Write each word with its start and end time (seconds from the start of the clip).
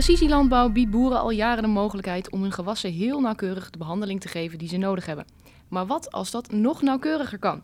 Precisielandbouw 0.00 0.70
biedt 0.70 0.90
boeren 0.90 1.20
al 1.20 1.30
jaren 1.30 1.62
de 1.62 1.68
mogelijkheid 1.68 2.30
om 2.30 2.42
hun 2.42 2.52
gewassen 2.52 2.92
heel 2.92 3.20
nauwkeurig 3.20 3.70
de 3.70 3.78
behandeling 3.78 4.20
te 4.20 4.28
geven 4.28 4.58
die 4.58 4.68
ze 4.68 4.76
nodig 4.76 5.06
hebben. 5.06 5.24
Maar 5.68 5.86
wat 5.86 6.12
als 6.12 6.30
dat 6.30 6.52
nog 6.52 6.82
nauwkeuriger 6.82 7.38
kan? 7.38 7.62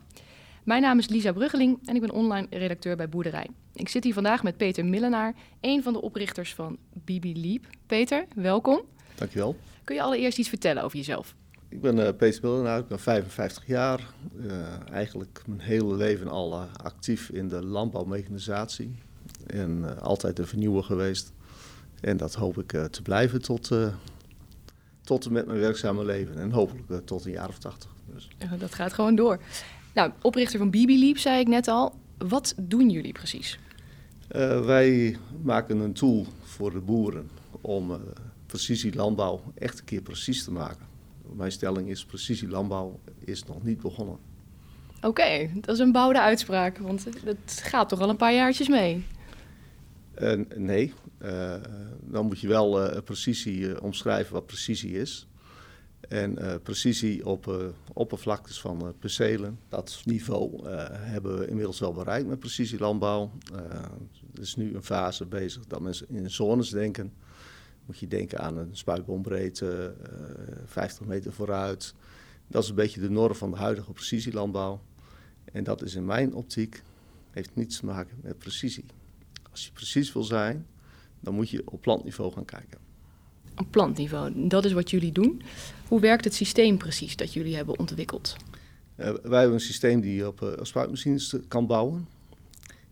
Mijn 0.65 0.83
naam 0.83 0.99
is 0.99 1.09
Lisa 1.09 1.33
Bruggeling 1.33 1.79
en 1.85 1.95
ik 1.95 2.01
ben 2.01 2.11
online 2.11 2.47
redacteur 2.51 2.97
bij 2.97 3.09
Boerderij. 3.09 3.47
Ik 3.75 3.89
zit 3.89 4.05
hier 4.05 4.15
vandaag 4.15 4.43
met 4.43 4.57
Peter 4.57 4.85
Millenaar, 4.85 5.35
een 5.61 5.83
van 5.83 5.93
de 5.93 6.01
oprichters 6.01 6.55
van 6.55 6.77
Bibi 7.05 7.41
Leap. 7.41 7.67
Peter, 7.87 8.27
welkom. 8.35 8.81
Dankjewel. 9.15 9.57
Kun 9.85 9.95
je 9.95 10.03
allereerst 10.03 10.39
iets 10.39 10.49
vertellen 10.49 10.83
over 10.83 10.97
jezelf? 10.97 11.35
Ik 11.69 11.81
ben 11.81 11.99
uh, 11.99 12.09
Peter 12.17 12.41
Millenaar, 12.43 12.79
ik 12.79 12.89
ben 12.89 13.01
55 13.01 13.67
jaar. 13.67 14.01
Uh, 14.41 14.91
eigenlijk 14.91 15.43
mijn 15.47 15.61
hele 15.61 15.95
leven 15.95 16.29
al 16.29 16.53
uh, 16.53 16.63
actief 16.83 17.31
in 17.31 17.49
de 17.49 17.65
landbouwmechanisatie. 17.65 18.95
En 19.47 20.01
altijd 20.01 20.39
een 20.39 20.47
vernieuwer 20.47 20.85
geweest. 20.85 21.33
En 22.07 22.17
dat 22.17 22.35
hoop 22.35 22.59
ik 22.59 22.91
te 22.91 23.03
blijven 23.03 23.43
tot, 23.43 23.71
tot 25.01 25.27
en 25.27 25.33
met 25.33 25.47
mijn 25.47 25.59
werkzame 25.59 26.05
leven. 26.05 26.39
En 26.39 26.51
hopelijk 26.51 27.07
tot 27.07 27.25
een 27.25 27.33
jaar 27.33 27.49
of 27.49 27.59
80. 27.59 27.91
Dus. 28.15 28.29
Dat 28.59 28.75
gaat 28.75 28.93
gewoon 28.93 29.15
door. 29.15 29.41
Nou, 29.95 30.11
oprichter 30.23 30.59
van 30.59 30.71
Bibi 30.71 30.99
Leap 30.99 31.19
zei 31.19 31.41
ik 31.41 31.49
net 31.49 31.69
al. 31.69 31.95
Wat 32.19 32.55
doen 32.57 32.91
jullie 32.91 33.13
precies? 33.13 33.59
Uh, 34.37 34.65
wij 34.65 35.17
maken 35.43 35.79
een 35.79 35.93
tool 35.93 36.27
voor 36.43 36.71
de 36.71 36.81
boeren 36.81 37.31
om 37.61 37.91
uh, 37.91 37.97
precisielandbouw 38.47 39.41
echt 39.55 39.79
een 39.79 39.85
keer 39.85 40.03
precies 40.03 40.45
te 40.45 40.51
maken. 40.51 40.87
Mijn 41.33 41.53
stelling 41.53 41.89
is, 41.89 42.05
precisielandbouw 42.05 43.01
is 43.19 43.45
nog 43.45 43.63
niet 43.63 43.81
begonnen. 43.81 44.17
Oké, 44.97 45.07
okay, 45.07 45.51
dat 45.55 45.75
is 45.75 45.81
een 45.81 45.93
bouwde 45.93 46.21
uitspraak, 46.21 46.79
want 46.79 47.05
het 47.25 47.61
gaat 47.63 47.89
toch 47.89 48.01
al 48.01 48.09
een 48.09 48.17
paar 48.17 48.35
jaartjes 48.35 48.69
mee? 48.69 49.05
Uh, 50.23 50.41
nee, 50.57 50.93
dan 52.01 52.27
moet 52.27 52.41
je 52.41 52.49
wel 52.49 53.03
precisie 53.03 53.83
omschrijven 53.83 54.33
wat 54.33 54.47
precisie 54.47 54.93
is. 54.93 55.29
En 56.09 56.61
precisie 56.63 57.27
op 57.27 57.75
oppervlaktes 57.93 58.61
van 58.61 58.95
percelen. 58.99 59.59
Dat 59.69 60.03
niveau 60.05 60.69
hebben 60.91 61.39
we 61.39 61.47
inmiddels 61.47 61.79
wel 61.79 61.93
bereikt 61.93 62.29
met 62.29 62.39
precisielandbouw. 62.39 63.31
er 64.35 64.41
is 64.41 64.57
nu 64.57 64.75
een 64.75 64.85
fase 64.85 65.27
bezig 65.27 65.67
dat 65.67 65.81
mensen 65.81 66.07
in 66.09 66.31
zones 66.31 66.71
denken. 66.71 67.13
Moet 67.87 67.99
je 67.99 68.09
denken 68.09 68.39
aan 68.39 68.57
een 68.57 68.77
spuitboombreedte, 68.77 69.95
50 70.65 71.07
meter 71.07 71.33
vooruit. 71.33 71.95
Dat 72.49 72.63
is 72.63 72.69
een 72.69 72.75
beetje 72.75 73.01
de 73.01 73.11
norm 73.11 73.35
van 73.35 73.51
de 73.51 73.57
huidige 73.57 73.93
precisielandbouw. 73.93 74.81
En 75.45 75.65
dat 75.65 75.83
is 75.83 75.95
in 75.95 76.05
mijn 76.05 76.35
optiek, 76.35 76.83
heeft 77.31 77.51
niets 77.55 77.79
te 77.79 77.87
maken 77.87 78.17
met 78.23 78.39
precisie. 78.39 78.85
Als 79.57 79.65
je 79.65 79.73
precies 79.73 80.13
wil 80.13 80.25
zijn, 80.25 80.67
dan 81.21 81.35
moet 81.35 81.51
je 81.51 81.63
op 81.65 81.81
plantniveau 81.81 82.33
gaan 82.33 82.45
kijken 82.45 82.79
op 83.57 83.71
plantniveau. 83.71 84.49
Dat 84.49 84.65
is 84.65 84.73
wat 84.73 84.91
jullie 84.91 85.13
doen. 85.13 85.43
Hoe 85.89 86.01
werkt 86.01 86.25
het 86.25 86.35
systeem 86.35 86.79
precies 86.79 87.17
dat 87.17 87.33
jullie 87.33 87.57
hebben 87.57 87.79
ontwikkeld? 87.79 88.37
Uh, 88.97 89.07
wij 89.23 89.39
hebben 89.39 89.53
een 89.53 89.61
systeem 89.61 90.01
die 90.01 90.27
op 90.27 90.41
uh, 90.41 90.53
spuitmachines 90.63 91.35
kan 91.49 91.67
bouwen. 91.67 92.09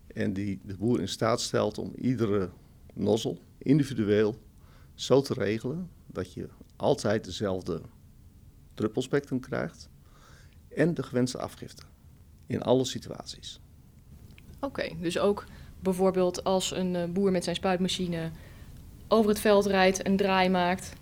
En 0.07 0.33
die 0.33 0.59
de 0.65 0.77
boer 0.77 0.99
in 1.01 1.07
staat 1.07 1.41
stelt 1.41 1.77
om 1.77 1.93
iedere 1.95 2.49
nozzel 2.93 3.39
individueel 3.57 4.39
zo 4.93 5.21
te 5.21 5.33
regelen 5.33 5.89
dat 6.07 6.33
je 6.33 6.47
altijd 6.75 7.23
dezelfde 7.23 7.81
druppelspectrum 8.73 9.39
krijgt 9.39 9.89
en 10.69 10.93
de 10.93 11.03
gewenste 11.03 11.37
afgifte 11.37 11.83
in 12.47 12.61
alle 12.61 12.85
situaties. 12.85 13.59
Oké, 14.59 14.89
dus 15.01 15.19
ook 15.19 15.45
bijvoorbeeld 15.85 16.43
als 16.43 16.71
een 16.71 16.93
uh, 16.93 17.03
boer 17.05 17.31
met 17.31 17.43
zijn 17.43 17.55
spuitmachine 17.55 18.29
over 19.07 19.29
het 19.29 19.39
veld 19.39 19.65
rijdt 19.65 20.01
en 20.01 20.15
draai 20.15 20.49
maakt, 20.49 20.93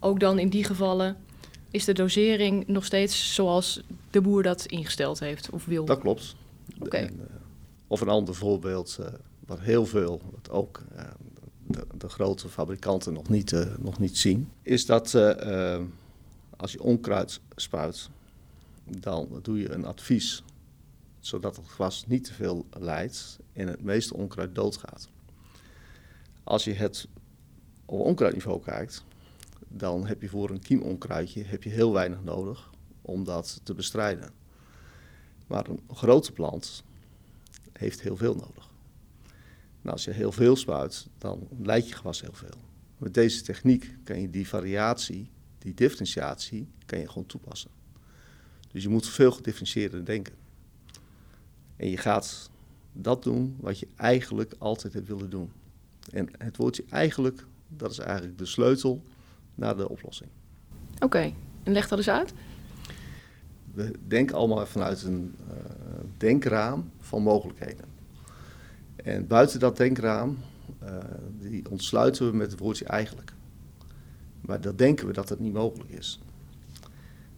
ook 0.00 0.20
dan 0.20 0.38
in 0.38 0.48
die 0.48 0.64
gevallen 0.64 1.16
is 1.70 1.84
de 1.84 1.92
dosering 1.92 2.66
nog 2.66 2.84
steeds 2.84 3.34
zoals 3.34 3.82
de 4.10 4.20
boer 4.20 4.42
dat 4.42 4.64
ingesteld 4.64 5.20
heeft 5.20 5.50
of 5.50 5.64
wil. 5.64 5.84
Dat 5.84 6.00
klopt. 6.00 6.34
Oké. 6.80 7.00
Uh, 7.00 7.10
of 7.86 8.00
een 8.00 8.08
ander 8.08 8.34
voorbeeld, 8.34 8.96
uh, 9.00 9.06
wat 9.46 9.60
heel 9.60 9.86
veel, 9.86 10.20
wat 10.30 10.50
ook 10.50 10.82
uh, 10.96 11.02
de, 11.66 11.86
de, 11.98 12.08
grote 12.08 12.48
fabrikanten 12.48 13.12
nog 13.12 13.28
niet, 13.28 13.66
nog 13.78 13.98
niet 13.98 14.18
zien, 14.18 14.48
is 14.62 14.86
dat 14.86 15.14
als 16.56 16.72
je 16.72 16.82
onkruid 16.82 17.40
spuit, 17.56 18.08
dan 18.84 19.28
doe 19.42 19.58
je 19.58 19.72
een 19.72 19.84
advies 19.84 20.42
zodat 21.22 21.56
het 21.56 21.66
gras 21.66 22.06
niet 22.06 22.24
te 22.24 22.34
veel 22.34 22.66
leidt 22.70 23.38
en 23.52 23.66
het 23.66 23.82
meeste 23.82 24.14
onkruid 24.14 24.54
doodgaat. 24.54 25.08
Als 26.44 26.64
je 26.64 26.72
het 26.72 27.08
op 27.84 28.00
onkruidniveau 28.00 28.62
kijkt, 28.62 29.04
dan 29.68 30.06
heb 30.06 30.22
je 30.22 30.28
voor 30.28 30.50
een 30.50 30.62
kiemonkruidje 30.62 31.44
heb 31.44 31.62
je 31.62 31.70
heel 31.70 31.92
weinig 31.92 32.22
nodig 32.22 32.70
om 33.02 33.24
dat 33.24 33.60
te 33.62 33.74
bestrijden. 33.74 34.30
Maar 35.46 35.68
een 35.68 35.80
grote 35.90 36.32
plant 36.32 36.82
heeft 37.72 38.00
heel 38.00 38.16
veel 38.16 38.34
nodig. 38.34 38.70
Als 39.84 40.04
je 40.04 40.10
heel 40.10 40.32
veel 40.32 40.56
spuit, 40.56 41.06
dan 41.18 41.48
leidt 41.58 41.88
je 41.88 41.94
gewas 41.94 42.20
heel 42.20 42.32
veel. 42.32 42.58
Met 42.98 43.14
deze 43.14 43.42
techniek 43.42 43.94
kan 44.04 44.20
je 44.20 44.30
die 44.30 44.48
variatie, 44.48 45.30
die 45.58 45.74
differentiatie, 45.74 46.68
kan 46.86 46.98
je 46.98 47.08
gewoon 47.08 47.26
toepassen. 47.26 47.70
Dus 48.72 48.82
je 48.82 48.88
moet 48.88 49.08
veel 49.08 49.32
gedifferentieerder 49.32 50.04
denken. 50.04 50.41
En 51.82 51.90
je 51.90 51.96
gaat 51.96 52.50
dat 52.92 53.22
doen 53.22 53.56
wat 53.60 53.78
je 53.78 53.86
eigenlijk 53.96 54.54
altijd 54.58 54.92
hebt 54.92 55.08
willen 55.08 55.30
doen. 55.30 55.50
En 56.10 56.28
het 56.38 56.56
woordje 56.56 56.84
eigenlijk 56.90 57.44
dat 57.68 57.90
is 57.90 57.98
eigenlijk 57.98 58.38
de 58.38 58.46
sleutel 58.46 59.02
naar 59.54 59.76
de 59.76 59.88
oplossing. 59.88 60.30
Oké, 60.98 61.32
en 61.62 61.72
leg 61.72 61.88
dat 61.88 61.98
eens 61.98 62.08
uit. 62.08 62.32
We 63.74 63.92
denken 64.06 64.36
allemaal 64.36 64.66
vanuit 64.66 65.02
een 65.02 65.34
uh, 65.48 65.54
denkraam 66.16 66.90
van 66.98 67.22
mogelijkheden. 67.22 67.84
En 68.96 69.26
buiten 69.26 69.60
dat 69.60 69.76
denkraam, 69.76 70.38
uh, 70.82 70.98
die 71.40 71.70
ontsluiten 71.70 72.30
we 72.30 72.36
met 72.36 72.50
het 72.50 72.60
woordje 72.60 72.84
eigenlijk. 72.84 73.32
Maar 74.40 74.60
dat 74.60 74.78
denken 74.78 75.06
we 75.06 75.12
dat 75.12 75.28
het 75.28 75.40
niet 75.40 75.52
mogelijk 75.52 75.90
is. 75.90 76.20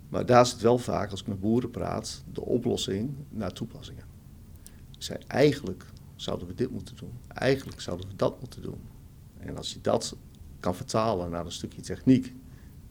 Maar 0.09 0.27
daar 0.27 0.47
zit 0.47 0.61
wel 0.61 0.79
vaak, 0.79 1.11
als 1.11 1.21
ik 1.21 1.27
met 1.27 1.41
boeren 1.41 1.71
praat, 1.71 2.25
de 2.33 2.45
oplossing 2.45 3.15
naar 3.29 3.53
toepassingen. 3.53 4.14
Zij 5.05 5.19
eigenlijk 5.27 5.85
zouden 6.17 6.47
we 6.47 6.55
dit 6.55 6.71
moeten 6.71 6.97
doen. 6.97 7.13
Eigenlijk 7.29 7.81
zouden 7.81 8.09
we 8.09 8.17
dat 8.17 8.41
moeten 8.41 8.63
doen. 8.63 8.81
En 9.39 9.57
als 9.57 9.73
je 9.73 9.81
dat 9.81 10.17
kan 10.61 10.75
vertalen 10.75 11.31
naar 11.31 11.45
een 11.45 11.53
stukje 11.53 11.81
techniek, 11.81 12.35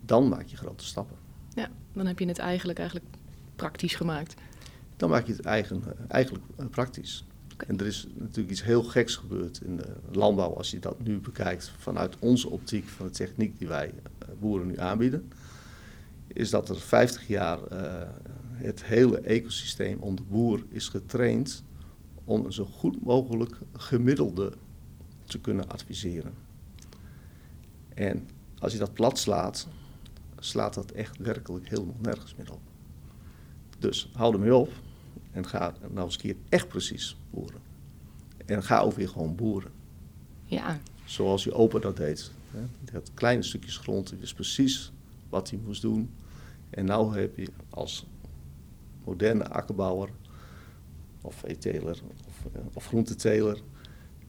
dan 0.02 0.28
maak 0.28 0.46
je 0.46 0.58
grote 0.58 0.86
stappen. 0.86 1.18
Ja, 1.54 1.70
dan 1.94 2.06
heb 2.06 2.20
je 2.20 2.28
het 2.28 2.38
eigenlijk, 2.38 2.80
eigenlijk 2.80 3.10
praktisch 3.56 3.96
gemaakt. 3.96 4.34
Dan 4.96 5.10
maak 5.10 5.28
je 5.28 5.34
het 5.34 5.46
eigen, 5.46 5.84
eigenlijk 6.08 6.44
eh, 6.56 6.66
praktisch. 6.66 7.26
Okay. 7.54 7.68
En 7.68 7.80
er 7.80 7.86
is 7.86 8.08
natuurlijk 8.14 8.50
iets 8.50 8.64
heel 8.64 8.84
geks 8.84 9.16
gebeurd 9.16 9.62
in 9.62 9.78
de 9.78 9.96
landbouw 10.12 10.54
als 10.54 10.72
je 10.72 10.80
dat 10.80 11.00
nu 11.00 11.20
bekijkt 11.20 11.72
vanuit 11.78 12.16
onze 12.20 12.50
optiek 12.50 12.88
van 12.88 13.06
de 13.06 13.12
techniek 13.12 13.58
die 13.58 13.68
wij 13.68 13.94
eh, 14.18 14.28
boeren 14.40 14.68
nu 14.68 14.80
aanbieden. 14.80 15.32
Is 16.28 16.50
dat 16.50 16.70
er 16.70 16.80
50 16.80 17.28
jaar 17.28 17.60
uh, 17.72 18.02
het 18.54 18.84
hele 18.84 19.20
ecosysteem 19.20 20.00
om 20.00 20.16
de 20.16 20.24
boer 20.24 20.64
is 20.70 20.88
getraind 20.88 21.64
om 22.26 22.46
een 22.46 22.54
zo 22.54 22.66
goed 22.66 23.04
mogelijk 23.04 23.58
gemiddelde 23.74 24.54
te 25.26 25.40
kunnen 25.40 25.70
adviseren. 25.70 26.34
En 27.94 28.30
als 28.60 28.74
je 28.74 28.80
dat 28.80 28.94
plat 28.94 29.20
slaat, 29.20 29.68
slaat 30.40 30.74
dat 30.74 30.92
echt 30.92 31.18
werkelijk 31.18 31.70
helemaal 31.70 31.96
nergens 32.02 32.36
meer 32.36 32.52
op. 32.52 32.62
Dus 33.80 34.10
hou 34.14 34.34
ermee 34.34 34.56
op 34.56 34.72
en 35.32 35.48
ga 35.48 35.74
nou 35.92 36.06
eens 36.06 36.16
een 36.16 36.22
keer 36.22 36.36
echt 36.50 36.68
precies 36.68 37.18
boeren. 37.30 37.62
En 38.46 38.64
ga 38.64 38.80
ook 38.80 38.94
weer 38.94 39.10
gewoon 39.10 39.36
boeren. 39.36 39.72
Ja. 40.44 40.80
Zoals 41.06 41.44
je 41.44 41.54
opa 41.54 41.80
dat 41.80 41.98
deed. 41.98 42.32
Dat 42.92 43.12
kleine 43.14 43.44
stukjes 43.44 43.78
grond, 43.78 44.14
wist 44.20 44.36
precies 44.36 44.92
wat 45.30 45.50
hij 45.50 45.60
moest 45.66 45.82
doen. 45.82 46.10
En 46.70 46.86
nu 46.86 46.92
heb 46.92 47.38
je 47.38 47.50
als 47.70 48.06
moderne 49.04 49.48
akkerbouwer 49.48 50.10
of 51.24 51.36
veeteler 51.36 52.00
of, 52.28 52.54
eh, 52.54 52.62
of 52.74 52.86
groenteteler, 52.86 53.62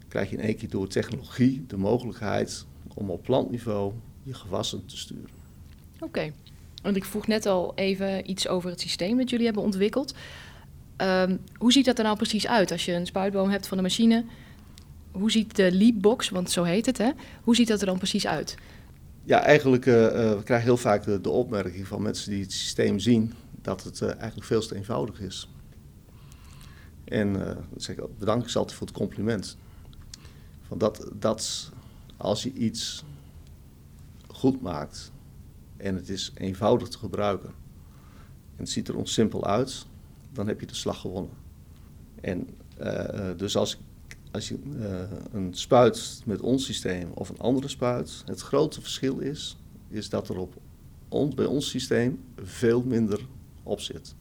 krijg 0.08 0.30
je 0.30 0.36
in 0.36 0.42
één 0.42 0.56
keer 0.56 0.70
door 0.70 0.88
technologie 0.88 1.64
de 1.66 1.76
mogelijkheid 1.76 2.66
om 2.94 3.10
op 3.10 3.22
plantniveau 3.22 3.92
je 4.22 4.34
gewassen 4.34 4.86
te 4.86 4.96
sturen. 4.96 5.30
Oké, 6.00 6.32
want 6.82 6.96
ik 6.96 7.04
vroeg 7.04 7.26
net 7.26 7.46
al 7.46 7.72
even 7.74 8.30
iets 8.30 8.48
over 8.48 8.70
het 8.70 8.80
systeem 8.80 9.16
dat 9.16 9.30
jullie 9.30 9.44
hebben 9.44 9.62
ontwikkeld. 9.62 10.14
Um, 10.96 11.40
hoe 11.58 11.72
ziet 11.72 11.84
dat 11.84 11.98
er 11.98 12.04
nou 12.04 12.16
precies 12.16 12.46
uit 12.46 12.70
als 12.70 12.84
je 12.84 12.92
een 12.92 13.06
spuitboom 13.06 13.48
hebt 13.48 13.66
van 13.66 13.76
de 13.76 13.82
machine? 13.82 14.24
Hoe 15.10 15.30
ziet 15.30 15.56
de 15.56 15.72
leapbox, 15.72 16.28
want 16.28 16.50
zo 16.50 16.62
heet 16.62 16.86
het, 16.86 16.98
hè? 16.98 17.10
Hoe 17.42 17.56
ziet 17.56 17.68
dat 17.68 17.80
er 17.80 17.86
dan 17.86 17.98
precies 17.98 18.26
uit? 18.26 18.54
Ja, 19.24 19.42
eigenlijk 19.42 19.86
uh, 19.86 19.94
uh, 19.94 20.10
we 20.10 20.42
krijgen 20.44 20.66
heel 20.66 20.76
vaak 20.76 21.04
de, 21.04 21.20
de, 21.20 21.30
opmerking 21.30 21.86
van 21.86 22.02
mensen 22.02 22.30
die 22.30 22.42
het 22.42 22.52
systeem 22.52 22.98
zien 22.98 23.32
dat 23.62 23.82
het 23.82 24.00
uh, 24.00 24.08
eigenlijk 24.08 24.46
veel 24.46 24.60
te 24.60 24.76
eenvoudig 24.76 25.20
is. 25.20 25.48
En 27.04 27.36
uh, 27.36 27.50
zeg 27.76 27.96
ik, 27.96 28.18
bedank 28.18 28.42
ik 28.42 28.48
ze 28.48 28.58
altijd 28.58 28.78
voor 28.78 28.86
het 28.86 28.96
compliment. 28.96 29.56
Van 30.62 30.78
dat, 31.18 31.70
als 32.16 32.42
je 32.42 32.52
iets 32.52 33.04
goed 34.26 34.60
maakt 34.60 35.12
en 35.76 35.94
het 35.94 36.08
is 36.08 36.32
eenvoudig 36.34 36.88
te 36.88 36.98
gebruiken 36.98 37.48
en 38.56 38.60
het 38.62 38.70
ziet 38.70 38.88
er 38.88 38.96
ons 38.96 39.12
simpel 39.12 39.46
uit, 39.46 39.86
dan 40.32 40.46
heb 40.46 40.60
je 40.60 40.66
de 40.66 40.74
slag 40.74 41.00
gewonnen. 41.00 41.32
En 42.20 42.48
uh, 42.80 43.30
dus 43.36 43.56
als, 43.56 43.78
als 44.30 44.48
je 44.48 44.58
een 45.32 45.54
spuit 45.54 46.22
met 46.24 46.40
ons 46.40 46.64
systeem 46.64 47.10
of 47.14 47.28
een 47.28 47.38
andere 47.38 47.68
spuit, 47.68 48.22
het 48.26 48.40
grote 48.40 48.80
verschil 48.80 49.18
is, 49.18 49.56
is 49.88 50.08
dat 50.08 50.28
er 50.28 50.38
op 50.38 50.54
ons, 51.08 51.34
bij 51.34 51.46
ons 51.46 51.68
systeem 51.68 52.24
veel 52.36 52.82
minder 52.82 53.26
op 53.62 53.80
zit. 53.80 54.14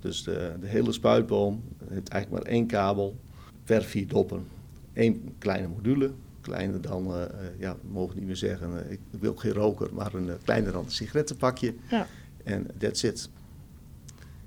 Dus 0.00 0.22
de, 0.22 0.56
de 0.60 0.66
hele 0.66 0.92
spuitboom 0.92 1.62
heeft 1.88 2.08
eigenlijk 2.08 2.44
maar 2.44 2.52
één 2.52 2.66
kabel 2.66 3.16
per 3.64 3.82
vier 3.82 4.08
doppen. 4.08 4.46
Eén 4.92 5.34
kleine 5.38 5.68
module, 5.68 6.12
kleiner 6.40 6.80
dan, 6.80 7.06
uh, 7.06 7.24
ja, 7.58 7.76
we 7.82 7.88
mogen 7.88 8.16
niet 8.16 8.26
meer 8.26 8.36
zeggen, 8.36 8.70
uh, 8.70 8.90
ik 8.90 9.00
wil 9.10 9.34
geen 9.34 9.52
roker, 9.52 9.94
maar 9.94 10.14
een 10.14 10.26
uh, 10.26 10.32
kleiner 10.44 10.72
dan 10.72 10.84
een 10.84 10.90
sigarettenpakje. 10.90 11.74
Ja. 11.90 12.06
En 12.44 12.66
that's 12.78 13.02
it. 13.02 13.30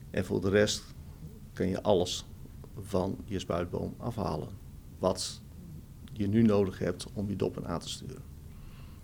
En 0.09 0.25
voor 0.25 0.42
de 0.42 0.50
rest 0.50 0.83
kan 1.53 1.68
je 1.68 1.81
alles 1.81 2.25
van 2.80 3.18
je 3.25 3.39
spuitboom 3.39 3.94
afhalen. 3.98 4.48
Wat 5.00 5.42
je 6.13 6.27
nu 6.27 6.42
nodig 6.42 6.80
hebt 6.80 7.06
om 7.13 7.30
je 7.30 7.36
doppen 7.36 7.68
aan 7.68 7.80
te 7.80 7.89
sturen. 7.89 8.21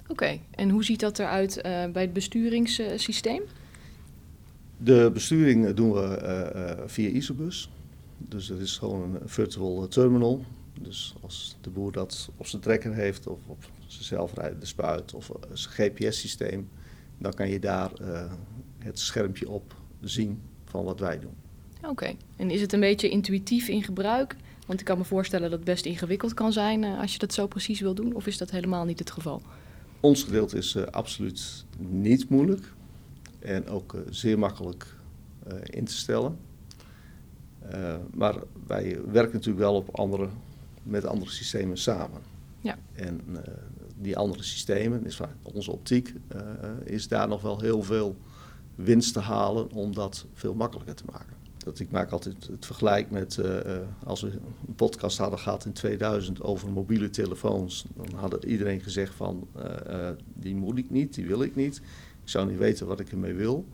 Oké, 0.07 0.39
en 0.51 0.69
hoe 0.69 0.83
ziet 0.83 0.99
dat 0.99 1.19
eruit 1.19 1.59
bij 1.61 2.01
het 2.01 2.13
besturingssysteem? 2.13 3.41
De 4.77 5.09
besturing 5.13 5.73
doen 5.73 5.91
we 5.91 6.83
via 6.85 7.09
Isobus. 7.09 7.69
Dus 8.17 8.47
dat 8.47 8.59
is 8.59 8.77
gewoon 8.77 9.01
een 9.01 9.29
virtual 9.29 9.87
terminal. 9.87 10.45
Dus 10.81 11.15
als 11.21 11.57
de 11.61 11.69
boer 11.69 11.91
dat 11.91 12.29
op 12.37 12.47
zijn 12.47 12.61
trekker 12.61 12.93
heeft 12.93 13.27
of 13.27 13.39
op 13.47 13.63
zijn 13.87 14.03
zelfrijdende 14.03 14.65
spuit 14.65 15.13
of 15.13 15.31
zijn 15.53 15.91
GPS-systeem, 15.91 16.69
dan 17.17 17.33
kan 17.33 17.49
je 17.49 17.59
daar 17.59 17.91
uh, 18.01 18.31
het 18.79 18.99
schermpje 18.99 19.49
op 19.49 19.75
zien 20.01 20.41
van 20.65 20.83
wat 20.83 20.99
wij 20.99 21.19
doen. 21.19 21.33
Oké, 21.89 22.13
en 22.35 22.51
is 22.51 22.61
het 22.61 22.73
een 22.73 22.79
beetje 22.79 23.09
intuïtief 23.09 23.67
in 23.67 23.83
gebruik? 23.83 24.35
Want 24.65 24.79
ik 24.79 24.85
kan 24.85 24.97
me 24.97 25.03
voorstellen 25.03 25.49
dat 25.49 25.59
het 25.59 25.67
best 25.67 25.85
ingewikkeld 25.85 26.33
kan 26.33 26.51
zijn 26.53 26.83
uh, 26.83 26.99
als 26.99 27.13
je 27.13 27.19
dat 27.19 27.33
zo 27.33 27.47
precies 27.47 27.79
wil 27.79 27.93
doen, 27.93 28.13
of 28.13 28.27
is 28.27 28.37
dat 28.37 28.51
helemaal 28.51 28.85
niet 28.85 28.99
het 28.99 29.11
geval? 29.11 29.41
Ons 29.99 30.23
gedeelte 30.23 30.57
is 30.57 30.75
uh, 30.75 30.83
absoluut 30.83 31.65
niet 31.79 32.29
moeilijk 32.29 32.73
en 33.47 33.67
ook 33.67 33.95
zeer 34.09 34.39
makkelijk 34.39 34.95
in 35.63 35.85
te 35.85 35.93
stellen. 35.93 36.37
maar 38.13 38.35
wij 38.67 38.99
werken 39.11 39.33
natuurlijk 39.33 39.59
wel 39.59 39.75
op 39.75 39.95
andere 39.95 40.27
met 40.83 41.05
andere 41.05 41.31
systemen 41.31 41.77
samen. 41.77 42.21
Ja. 42.61 42.77
En 42.93 43.21
die 43.97 44.17
andere 44.17 44.43
systemen, 44.43 45.05
is 45.05 45.15
vaak 45.15 45.35
onze 45.41 45.71
optiek, 45.71 46.13
is 46.83 47.07
daar 47.07 47.27
nog 47.27 47.41
wel 47.41 47.59
heel 47.59 47.83
veel 47.83 48.15
winst 48.75 49.13
te 49.13 49.19
halen 49.19 49.71
om 49.71 49.93
dat 49.93 50.25
veel 50.33 50.53
makkelijker 50.53 50.95
te 50.95 51.03
maken. 51.11 51.35
Dat, 51.57 51.79
ik 51.79 51.91
maak 51.91 52.11
altijd 52.11 52.47
het 52.51 52.65
vergelijk 52.65 53.11
met 53.11 53.37
uh, 53.37 53.47
als 54.03 54.21
we 54.21 54.31
een 54.67 54.75
podcast 54.75 55.17
hadden 55.17 55.39
gehad 55.39 55.65
in 55.65 55.73
2000 55.73 56.41
over 56.41 56.69
mobiele 56.69 57.09
telefoons. 57.09 57.85
Dan 57.95 58.19
had 58.19 58.43
iedereen 58.43 58.81
gezegd 58.81 59.13
van 59.13 59.47
die 60.33 60.55
moet 60.55 60.77
ik 60.77 60.89
niet, 60.89 61.13
die 61.13 61.25
wil 61.25 61.41
ik 61.41 61.55
niet. 61.55 61.81
Ik 62.27 62.33
zou 62.33 62.49
niet 62.49 62.57
weten 62.57 62.87
wat 62.87 62.99
ik 62.99 63.11
ermee 63.11 63.33
wil. 63.33 63.65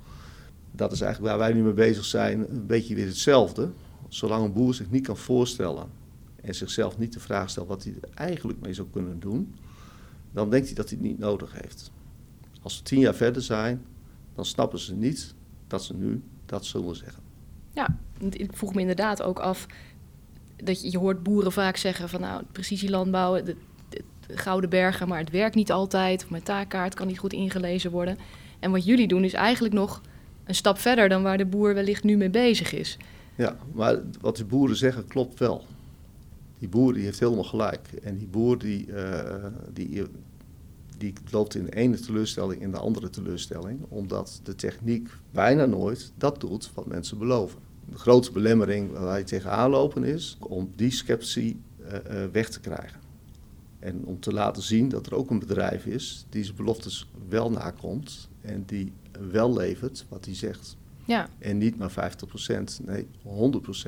Dat 0.72 0.92
is 0.92 1.02
eigenlijk 1.02 1.36
waar 1.36 1.48
wij 1.48 1.58
nu 1.58 1.64
mee 1.64 1.74
bezig 1.74 2.06
zijn, 2.06 2.52
een 2.52 2.66
beetje 2.66 2.96
weer 2.96 3.06
hetzelfde. 3.06 3.70
Zolang 4.08 4.44
een 4.44 4.54
boer 4.54 4.74
zich 4.74 4.92
niet 4.92 5.06
kan 5.06 5.18
voorstellen 5.18 5.90
en 6.42 6.56
zichzelf 6.56 6.98
niet 6.98 7.14
de 7.14 7.20
vraag 7.20 7.50
stelt 7.50 7.68
wat 7.68 7.84
hij 7.84 7.94
er 8.02 8.10
eigenlijk 8.14 8.60
mee 8.60 8.74
zou 8.74 8.88
kunnen 8.92 9.20
doen, 9.20 9.56
dan 10.32 10.50
denkt 10.50 10.66
hij 10.66 10.76
dat 10.76 10.90
hij 10.90 10.98
het 10.98 11.08
niet 11.08 11.20
nodig 11.20 11.54
heeft. 11.62 11.92
Als 12.62 12.78
we 12.78 12.84
tien 12.84 13.00
jaar 13.00 13.16
verder 13.16 13.42
zijn, 13.42 13.86
dan 14.36 14.46
snappen 14.46 14.80
ze 14.80 14.96
niet 14.96 15.34
dat 15.68 15.84
ze 15.84 15.96
nu 15.96 16.24
dat 16.46 16.66
zullen 16.66 16.96
zeggen. 16.96 17.24
Ja, 17.72 17.98
ik 18.30 18.54
vroeg 18.54 18.74
me 18.74 18.82
inderdaad 18.82 19.22
ook 19.22 19.40
af 19.40 19.66
dat 20.56 20.92
je, 20.92 20.98
hoort 20.98 21.24
boeren 21.24 21.52
vaak 21.52 21.78
zeggen 21.78 22.10
van 22.10 22.22
nou, 22.22 22.44
precisielandbouw, 22.52 23.44
de, 23.44 23.56
gouden 24.28 24.70
bergen, 24.70 25.08
maar 25.08 25.20
het 25.20 25.30
werkt 25.30 25.56
niet 25.56 25.72
altijd. 25.72 26.24
Of 26.24 26.30
mijn 26.30 26.44
taakkaart 26.44 26.94
kan 26.94 27.08
niet 27.08 27.20
goed 27.20 27.34
ingelezen 27.34 27.92
worden. 27.92 28.18
En 28.64 28.72
wat 28.72 28.86
jullie 28.86 29.08
doen 29.08 29.24
is 29.24 29.34
eigenlijk 29.34 29.74
nog 29.74 30.02
een 30.44 30.56
stap 30.56 30.78
verder 30.78 31.10
dan 31.10 31.24
waar 31.24 31.38
de 31.38 31.46
boer 31.46 31.74
wellicht 31.74 32.04
nu 32.04 32.18
mee 32.18 32.30
bezig 32.30 32.74
is. 32.74 32.98
Ja, 33.36 33.58
maar 33.74 34.00
wat 34.22 34.38
de 34.38 34.46
boeren 34.46 34.76
zeggen 34.76 35.08
klopt 35.08 35.40
wel 35.40 35.64
die 36.64 36.72
boer 36.72 36.94
die 36.94 37.04
heeft 37.04 37.20
helemaal 37.20 37.44
gelijk. 37.44 37.88
En 38.04 38.18
die 38.18 38.28
boer 38.28 38.58
die, 38.58 38.88
uh, 38.88 39.46
die, 39.74 40.04
die 40.98 41.14
loopt 41.32 41.56
in 41.56 41.66
de 41.66 41.76
ene 41.76 42.00
teleurstelling 42.00 42.62
in 42.62 42.72
de 42.72 42.78
andere 42.78 43.10
teleurstelling, 43.10 43.80
omdat 43.90 44.40
de 44.44 44.56
techniek 44.56 45.10
bijna 45.32 45.66
nooit 45.66 46.12
dat 46.18 46.40
doet 46.40 46.72
wat 46.74 46.86
mensen 46.86 47.18
beloven. 47.18 47.60
De 47.90 47.98
grote 47.98 48.32
belemmering 48.32 48.92
waar 48.92 49.04
wij 49.04 49.24
tegenaan 49.24 49.70
lopen 49.70 50.04
is 50.04 50.38
om 50.40 50.72
die 50.76 50.92
sceptie 50.92 51.60
uh, 51.80 51.92
uh, 51.92 52.26
weg 52.32 52.50
te 52.50 52.60
krijgen. 52.60 53.00
En 53.80 54.06
om 54.06 54.20
te 54.20 54.34
laten 54.34 54.64
zien 54.64 54.90
dat 54.90 55.06
er 55.06 55.16
ook 55.16 55.30
een 55.30 55.40
bedrijf 55.40 55.86
is 55.86 56.26
die 56.30 56.44
zijn 56.44 56.56
beloftes 56.56 57.10
wel 57.30 57.52
nakomt 57.52 58.30
en 58.44 58.64
die 58.66 58.94
wel 59.30 59.54
levert 59.54 60.06
wat 60.10 60.26
hij 60.26 60.36
zegt. 60.36 60.78
Ja. 61.06 61.30
En 61.40 61.58
niet 61.58 61.78
maar 61.78 61.92
50%, 61.92 62.84
nee 62.86 63.08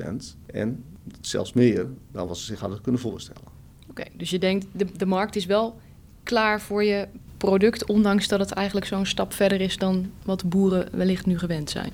En 0.46 0.84
zelfs 1.20 1.52
meer 1.52 1.86
dan 2.12 2.26
wat 2.28 2.38
ze 2.38 2.44
zich 2.44 2.60
hadden 2.60 2.80
kunnen 2.80 3.00
voorstellen. 3.00 3.42
Oké, 3.90 4.04
dus 4.16 4.30
je 4.30 4.38
denkt 4.38 4.66
de, 4.72 4.86
de 4.96 5.06
markt 5.06 5.36
is 5.36 5.46
wel 5.46 5.78
klaar 6.22 6.60
voor 6.60 6.84
je 6.84 7.08
product, 7.36 7.86
ondanks 7.86 8.28
dat 8.28 8.40
het 8.40 8.50
eigenlijk 8.50 8.86
zo'n 8.86 9.06
stap 9.06 9.32
verder 9.32 9.60
is 9.60 9.78
dan 9.78 10.10
wat 10.24 10.48
boeren 10.48 10.96
wellicht 10.96 11.26
nu 11.26 11.38
gewend 11.38 11.70
zijn. 11.70 11.92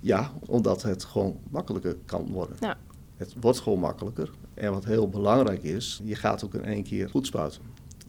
Ja, 0.00 0.32
omdat 0.46 0.82
het 0.82 1.04
gewoon 1.04 1.38
makkelijker 1.50 1.96
kan 2.04 2.26
worden. 2.26 2.56
Ja. 2.60 2.76
Het 3.16 3.34
wordt 3.40 3.60
gewoon 3.60 3.78
makkelijker. 3.78 4.30
En 4.54 4.72
wat 4.72 4.84
heel 4.84 5.08
belangrijk 5.08 5.62
is, 5.62 6.00
je 6.04 6.14
gaat 6.14 6.44
ook 6.44 6.54
in 6.54 6.64
één 6.64 6.82
keer 6.82 7.08
goed 7.08 7.26
spuiten. 7.26 7.62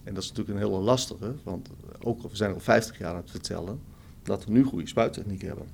En 0.07 0.13
dat 0.13 0.23
is 0.23 0.29
natuurlijk 0.29 0.57
een 0.57 0.65
hele 0.65 0.81
lastige, 0.81 1.35
want 1.43 1.69
ook 1.99 2.21
we 2.21 2.35
zijn 2.35 2.53
al 2.53 2.59
50 2.59 2.97
jaar 2.97 3.09
aan 3.09 3.15
het 3.21 3.31
vertellen 3.31 3.79
dat 4.23 4.45
we 4.45 4.51
nu 4.51 4.63
goede 4.63 4.87
spuittechniek 4.87 5.41
hebben. 5.41 5.67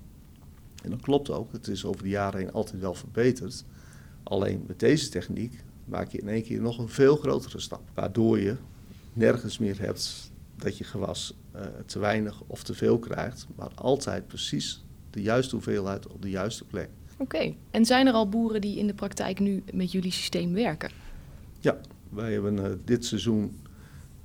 En 0.83 0.89
dat 0.89 1.01
klopt 1.01 1.29
ook, 1.29 1.51
het 1.51 1.67
is 1.67 1.85
over 1.85 2.03
de 2.03 2.09
jaren 2.09 2.39
heen 2.39 2.51
altijd 2.51 2.81
wel 2.81 2.93
verbeterd. 2.93 3.63
Alleen 4.23 4.63
met 4.67 4.79
deze 4.79 5.09
techniek 5.09 5.63
maak 5.85 6.09
je 6.09 6.17
in 6.17 6.29
één 6.29 6.43
keer 6.43 6.61
nog 6.61 6.77
een 6.77 6.89
veel 6.89 7.15
grotere 7.15 7.59
stap. 7.59 7.81
Waardoor 7.93 8.39
je 8.39 8.55
nergens 9.13 9.57
meer 9.57 9.79
hebt 9.79 10.31
dat 10.55 10.77
je 10.77 10.83
gewas 10.83 11.35
uh, 11.55 11.61
te 11.85 11.99
weinig 11.99 12.41
of 12.47 12.63
te 12.63 12.73
veel 12.73 12.99
krijgt, 12.99 13.47
maar 13.55 13.71
altijd 13.75 14.27
precies 14.27 14.83
de 15.09 15.21
juiste 15.21 15.55
hoeveelheid 15.55 16.07
op 16.07 16.21
de 16.21 16.29
juiste 16.29 16.65
plek. 16.65 16.89
Oké, 17.17 17.53
en 17.71 17.85
zijn 17.85 18.07
er 18.07 18.13
al 18.13 18.29
boeren 18.29 18.61
die 18.61 18.77
in 18.77 18.87
de 18.87 18.93
praktijk 18.93 19.39
nu 19.39 19.63
met 19.73 19.91
jullie 19.91 20.11
systeem 20.11 20.53
werken? 20.53 20.91
Ja, 21.59 21.77
wij 22.09 22.33
hebben 22.33 22.57
uh, 22.57 22.65
dit 22.85 23.05
seizoen, 23.05 23.59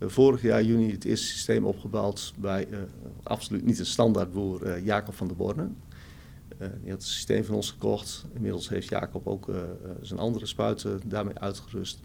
vorig 0.01 0.43
jaar 0.43 0.63
juni, 0.63 0.93
het 0.93 1.05
eerste 1.05 1.27
systeem 1.27 1.65
opgebouwd 1.65 2.33
bij 2.37 2.69
absoluut 3.23 3.65
niet 3.65 3.79
een 3.79 3.87
standaardboer 3.87 4.83
Jacob 4.83 5.15
van 5.15 5.27
der 5.27 5.37
Borne. 5.37 5.69
Die 6.59 6.91
had 6.91 6.99
het 6.99 7.03
systeem 7.03 7.45
van 7.45 7.55
ons 7.55 7.71
gekocht. 7.71 8.25
Inmiddels 8.35 8.69
heeft 8.69 8.89
Jacob 8.89 9.27
ook 9.27 9.51
zijn 10.03 10.21
andere 10.21 10.47
spuiten 10.47 11.01
daarmee 11.05 11.39
uitgerust. 11.39 12.01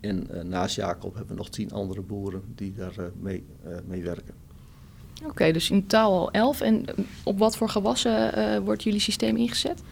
En 0.00 0.28
naast 0.48 0.76
Jacob 0.76 1.14
hebben 1.14 1.32
we 1.32 1.38
nog 1.38 1.48
tien 1.48 1.72
andere 1.72 2.00
boeren 2.00 2.42
die 2.54 2.74
daar 2.74 3.10
mee, 3.20 4.02
werken. 4.02 4.34
Oké, 5.24 5.52
dus 5.52 5.70
in 5.70 5.80
totaal 5.80 6.12
al 6.12 6.30
elf. 6.30 6.60
En 6.60 6.84
op 7.24 7.38
wat 7.38 7.56
voor 7.56 7.68
gewassen 7.68 8.64
wordt 8.64 8.82
jullie 8.82 9.00
systeem 9.00 9.36
ingezet? 9.36 9.82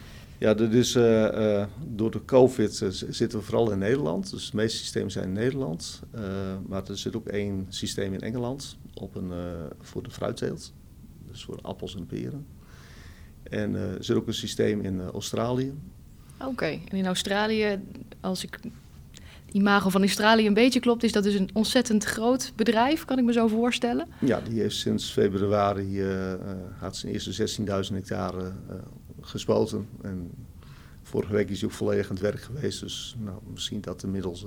Ja, 0.41 0.53
dat 0.53 0.71
is, 0.73 0.91
door 1.87 2.11
de 2.11 2.25
COVID 2.25 2.75
zitten 3.09 3.39
we 3.39 3.45
vooral 3.45 3.71
in 3.71 3.77
Nederland. 3.77 4.31
Dus 4.31 4.51
de 4.51 4.57
meeste 4.57 4.77
systemen 4.77 5.11
zijn 5.11 5.25
in 5.25 5.33
Nederland. 5.33 6.01
maar 6.67 6.87
er 6.87 6.97
zit 6.97 7.15
ook 7.15 7.27
één 7.27 7.65
systeem 7.69 8.13
in 8.13 8.21
Engeland 8.21 8.77
op 8.93 9.15
een, 9.15 9.31
voor 9.79 10.03
de 10.03 10.11
fruitteelt. 10.11 10.73
Dus 11.31 11.43
voor 11.43 11.59
appels 11.61 11.95
en 11.95 12.05
peren. 12.05 12.45
En 13.43 13.73
uh, 13.73 13.93
er 13.93 14.03
zit 14.03 14.15
ook 14.15 14.27
een 14.27 14.33
systeem 14.33 14.81
in 14.81 14.95
uh, 14.95 15.07
Australië. 15.07 15.73
Oké, 16.45 16.65
en 16.65 16.97
in 16.97 17.05
Australië, 17.05 17.79
als 18.19 18.43
ik 18.43 18.61
die 18.61 18.71
imago 19.51 19.89
van 19.89 20.01
Australië 20.01 20.47
een 20.47 20.53
beetje 20.53 20.79
klopt, 20.79 21.03
is 21.03 21.11
dat 21.11 21.23
dus 21.23 21.33
een 21.33 21.49
ontzettend 21.53 22.03
groot 22.03 22.53
bedrijf, 22.55 23.05
kan 23.05 23.17
ik 23.17 23.25
me 23.25 23.33
zo 23.33 23.47
voorstellen? 23.47 24.07
Ja, 24.19 24.41
die 24.49 24.59
heeft 24.61 24.75
sinds 24.75 25.11
februari 25.11 26.01
uh, 26.01 26.33
had 26.79 26.97
zijn 26.97 27.13
eerste 27.13 27.57
16.000 27.59 27.65
hectare 27.93 28.51
gespoten. 29.21 29.87
En 30.01 30.31
vorige 31.03 31.33
week 31.33 31.49
is 31.49 31.61
hij 31.61 31.69
ook 31.69 31.75
volledig 31.75 32.09
aan 32.09 32.15
het 32.15 32.23
werk 32.23 32.41
geweest, 32.41 32.79
dus 32.79 33.15
nou, 33.19 33.37
misschien 33.53 33.81
dat 33.81 34.03
inmiddels 34.03 34.45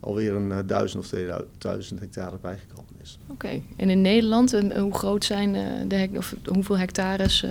alweer 0.00 0.34
een 0.34 0.66
duizend 0.66 1.02
of 1.02 1.08
2000 1.08 2.00
hectare 2.00 2.38
bijgekomen 2.40 2.94
is. 3.02 3.18
Oké, 3.26 3.62
en 3.76 3.90
in 3.90 4.00
Nederland, 4.00 4.52
hoe 4.76 4.94
groot 4.94 5.24
zijn 5.24 5.52
de 5.88 6.08
of 6.16 6.34
hoeveel 6.44 6.78
hectares 6.78 7.44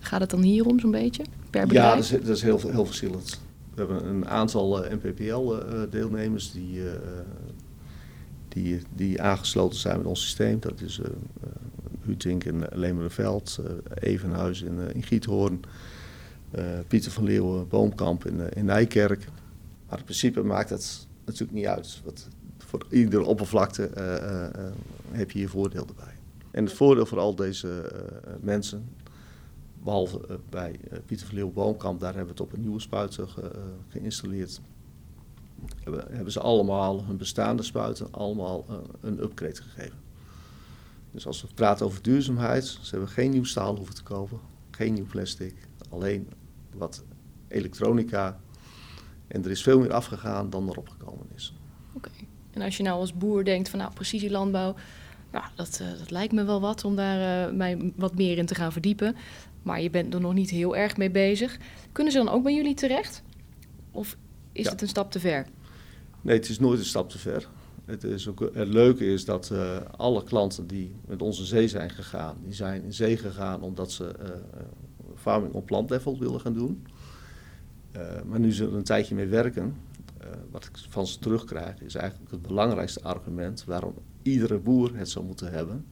Gaat 0.00 0.20
het 0.20 0.30
dan 0.30 0.42
hier 0.42 0.66
om 0.66 0.80
zo'n 0.80 0.90
beetje, 0.90 1.24
per 1.50 1.66
bedrijf? 1.66 1.88
Ja, 1.88 1.94
dat 1.94 2.04
is, 2.04 2.26
dat 2.26 2.36
is 2.36 2.42
heel, 2.42 2.60
heel 2.70 2.86
verschillend. 2.86 3.40
We 3.74 3.80
hebben 3.80 4.06
een 4.06 4.28
aantal 4.28 4.84
uh, 4.84 4.92
eh, 4.92 4.98
NPPL-deelnemers 5.02 6.52
die, 6.52 6.76
uh, 6.78 6.92
die, 8.48 8.80
die 8.94 9.22
aangesloten 9.22 9.78
zijn 9.78 9.96
met 9.96 10.06
ons 10.06 10.22
systeem. 10.22 10.60
Dat 10.60 10.80
is 10.80 10.98
uh, 10.98 11.06
Hutink 12.04 12.44
in 12.44 12.64
Lemerenveld, 12.72 13.60
Evenhuis 13.94 14.62
in, 14.62 14.78
in 14.94 15.02
Giethoorn, 15.02 15.60
Pieter 16.88 17.10
van 17.10 17.24
Leeuwen, 17.24 17.68
Boomkamp 17.68 18.26
in, 18.26 18.52
in 18.52 18.64
Nijkerk. 18.64 19.28
Maar 19.88 19.98
in 19.98 20.04
principe 20.04 20.42
maakt 20.42 20.70
het 20.70 21.06
natuurlijk 21.24 21.52
niet 21.52 21.66
uit. 21.66 22.02
Voor 22.58 22.86
iedere 22.90 23.24
oppervlakte 23.24 23.90
heb 25.10 25.30
je 25.30 25.38
je 25.38 25.48
voordeel 25.48 25.86
erbij. 25.86 26.14
En 26.50 26.64
het 26.64 26.72
voordeel 26.72 27.06
voor 27.06 27.18
al 27.18 27.34
deze 27.34 27.92
mensen, 28.40 28.88
behalve 29.82 30.38
bij 30.48 30.80
Pieter 31.06 31.26
van 31.26 31.34
Leeuwen 31.34 31.54
Boomkamp, 31.54 32.00
daar 32.00 32.14
hebben 32.14 32.34
we 32.34 32.42
het 32.42 32.50
op 32.50 32.56
een 32.56 32.60
nieuwe 32.60 32.80
spuiter 32.80 33.34
geïnstalleerd 33.88 34.60
hebben, 35.84 36.32
ze 36.32 36.40
allemaal 36.40 37.04
hun 37.04 37.16
bestaande 37.16 37.62
spuiten 37.62 38.12
allemaal 38.12 38.66
een 39.00 39.22
upgrade 39.22 39.62
gegeven. 39.62 39.98
Dus 41.10 41.26
als 41.26 41.42
we 41.42 41.48
praten 41.54 41.86
over 41.86 42.02
duurzaamheid, 42.02 42.64
ze 42.64 42.90
hebben 42.90 43.08
geen 43.08 43.30
nieuw 43.30 43.44
staal 43.44 43.76
hoeven 43.76 43.94
te 43.94 44.02
kopen, 44.02 44.40
geen 44.70 44.92
nieuw 44.92 45.06
plastic, 45.06 45.54
alleen 45.88 46.28
wat 46.74 47.04
elektronica. 47.48 48.40
En 49.28 49.44
er 49.44 49.50
is 49.50 49.62
veel 49.62 49.80
meer 49.80 49.92
afgegaan 49.92 50.50
dan 50.50 50.68
erop 50.68 50.88
gekomen 50.88 51.26
is. 51.34 51.54
Oké. 51.92 52.10
En 52.50 52.62
als 52.62 52.76
je 52.76 52.82
nou 52.82 53.00
als 53.00 53.14
boer 53.14 53.44
denkt 53.44 53.68
van 53.68 53.78
nou 53.78 53.92
precisielandbouw, 53.92 54.74
nou, 55.32 55.44
dat, 55.54 55.78
uh, 55.82 55.98
dat 55.98 56.10
lijkt 56.10 56.32
me 56.32 56.44
wel 56.44 56.60
wat 56.60 56.84
om 56.84 56.96
daar 56.96 57.48
uh, 57.48 57.56
mij 57.56 57.92
wat 57.96 58.14
meer 58.14 58.38
in 58.38 58.46
te 58.46 58.54
gaan 58.54 58.72
verdiepen. 58.72 59.16
Maar 59.62 59.80
je 59.80 59.90
bent 59.90 60.14
er 60.14 60.20
nog 60.20 60.34
niet 60.34 60.50
heel 60.50 60.76
erg 60.76 60.96
mee 60.96 61.10
bezig. 61.10 61.58
Kunnen 61.92 62.12
ze 62.12 62.18
dan 62.18 62.28
ook 62.28 62.42
bij 62.42 62.54
jullie 62.54 62.74
terecht? 62.74 63.22
Of 63.90 64.16
is 64.52 64.68
het 64.68 64.82
een 64.82 64.88
stap 64.88 65.10
te 65.10 65.20
ver? 65.20 65.46
Nee, 66.20 66.36
het 66.36 66.48
is 66.48 66.58
nooit 66.58 66.78
een 66.78 66.84
stap 66.84 67.10
te 67.10 67.18
ver. 67.18 67.48
Het, 67.90 68.04
is 68.04 68.28
leuke 68.52 69.06
is 69.06 69.24
dat 69.24 69.50
uh, 69.52 69.76
alle 69.96 70.24
klanten 70.24 70.66
die 70.66 70.94
met 71.06 71.22
onze 71.22 71.44
zee 71.44 71.68
zijn 71.68 71.90
gegaan, 71.90 72.36
die 72.44 72.54
zijn 72.54 72.82
in 72.82 72.92
zee 72.92 73.16
gegaan 73.16 73.62
omdat 73.62 73.92
ze 73.92 74.14
uh, 74.22 74.28
farming 75.14 75.52
op 75.52 75.66
plantlevel 75.66 76.18
willen 76.18 76.40
gaan 76.40 76.54
doen. 76.54 76.86
Maar 78.24 78.40
nu 78.40 78.52
ze 78.52 78.64
er 78.64 78.74
een 78.74 78.84
tijdje 78.84 79.14
mee 79.14 79.26
werken, 79.26 79.76
wat 80.50 80.64
ik 80.64 80.70
van 80.88 81.06
ze 81.06 81.18
terugkrijg, 81.18 81.80
is 81.80 81.94
eigenlijk 81.94 82.30
het 82.30 82.42
belangrijkste 82.42 83.02
argument 83.02 83.64
waarom 83.64 83.94
iedere 84.22 84.58
boer 84.58 84.96
het 84.96 85.08
zou 85.08 85.24
moeten 85.24 85.52
hebben, 85.52 85.86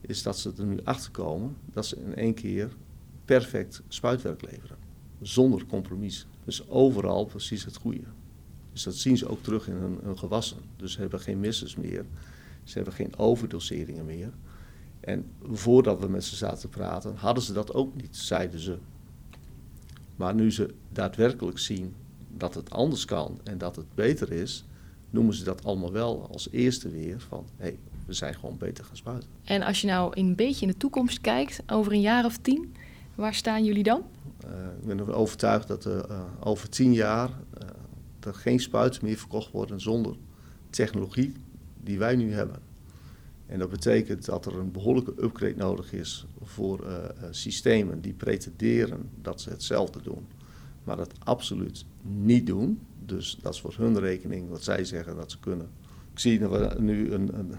is 0.00 0.22
dat 0.22 0.38
ze 0.38 0.52
er 0.58 0.64
nu 0.64 0.78
achter 0.84 1.10
komen 1.10 1.56
dat 1.72 1.86
ze 1.86 1.96
in 1.96 2.14
één 2.14 2.34
keer 2.34 2.68
perfect 3.24 3.82
spuitwerk 3.88 4.42
leveren. 4.42 4.76
Zonder 5.20 5.66
compromis. 5.66 6.26
Dus 6.44 6.68
overal 6.68 7.24
precies 7.24 7.64
het 7.64 7.76
goede. 7.76 8.04
Dus 8.72 8.82
dat 8.82 8.94
zien 8.94 9.16
ze 9.16 9.28
ook 9.28 9.42
terug 9.42 9.68
in 9.68 9.74
hun, 9.74 10.18
gewassen. 10.18 10.56
Dus 10.76 10.92
ze 10.92 11.00
hebben 11.00 11.20
geen 11.20 11.40
missers 11.40 11.76
meer. 11.76 12.04
Ze 12.64 12.74
hebben 12.74 12.94
geen 12.94 13.16
overdoseringen 13.16 14.04
meer. 14.04 14.30
En 15.00 15.30
voordat 15.52 16.00
we 16.00 16.08
met 16.08 16.24
ze 16.24 16.36
zaten 16.36 16.58
te 16.58 16.68
praten, 16.68 17.16
hadden 17.16 17.42
ze 17.42 17.52
dat 17.52 17.74
ook 17.74 17.94
niet, 17.94 18.16
zeiden 18.16 18.60
ze. 18.60 18.78
Maar 20.16 20.34
nu 20.34 20.52
ze 20.52 20.74
daadwerkelijk 20.92 21.58
zien 21.58 21.94
dat 22.28 22.54
het 22.54 22.70
anders 22.70 23.04
kan 23.04 23.40
en 23.44 23.58
dat 23.58 23.76
het 23.76 23.94
beter 23.94 24.32
is, 24.32 24.64
noemen 25.10 25.34
ze 25.34 25.44
dat 25.44 25.64
allemaal 25.64 25.92
wel 25.92 26.28
als 26.32 26.48
eerste 26.50 26.88
weer 26.88 27.20
van 27.20 27.46
hé, 27.56 27.64
hey, 27.64 27.78
we 28.06 28.12
zijn 28.12 28.34
gewoon 28.34 28.58
beter 28.58 28.84
gaan 28.84 28.96
spuiten. 28.96 29.28
En 29.44 29.62
als 29.62 29.80
je 29.80 29.86
nou 29.86 30.20
een 30.20 30.34
beetje 30.34 30.66
in 30.66 30.72
de 30.72 30.78
toekomst 30.78 31.20
kijkt, 31.20 31.62
over 31.66 31.92
een 31.92 32.00
jaar 32.00 32.24
of 32.24 32.36
tien, 32.36 32.74
waar 33.14 33.34
staan 33.34 33.64
jullie 33.64 33.82
dan? 33.82 34.02
Uh, 34.44 34.50
ik 34.80 34.86
ben 34.86 34.98
ervan 34.98 35.14
overtuigd 35.14 35.68
dat 35.68 35.86
uh, 35.86 36.00
over 36.40 36.68
tien 36.68 36.92
jaar 36.92 37.28
uh, 37.28 37.68
er 38.24 38.34
geen 38.34 38.60
spuiten 38.60 39.04
meer 39.04 39.16
verkocht 39.16 39.50
worden 39.50 39.80
zonder 39.80 40.16
technologie 40.70 41.32
die 41.82 41.98
wij 41.98 42.16
nu 42.16 42.32
hebben. 42.32 42.60
En 43.46 43.58
dat 43.58 43.70
betekent 43.70 44.24
dat 44.24 44.46
er 44.46 44.58
een 44.58 44.72
behoorlijke 44.72 45.14
upgrade 45.22 45.56
nodig 45.56 45.92
is 45.92 46.26
voor 46.42 46.86
systemen 47.30 48.00
die 48.00 48.12
pretenderen 48.12 49.10
dat 49.22 49.40
ze 49.40 49.50
hetzelfde 49.50 50.02
doen, 50.02 50.26
maar 50.84 50.96
dat 50.96 51.12
absoluut 51.18 51.84
niet 52.02 52.46
doen. 52.46 52.80
Dus 53.06 53.38
dat 53.42 53.54
is 53.54 53.60
voor 53.60 53.74
hun 53.76 53.98
rekening 53.98 54.48
wat 54.48 54.64
zij 54.64 54.84
zeggen 54.84 55.16
dat 55.16 55.30
ze 55.30 55.38
kunnen. 55.38 55.68
Ik 56.12 56.18
zie 56.18 56.38
dat 56.38 56.50
we 56.50 56.80
nu 56.80 57.12
een, 57.12 57.54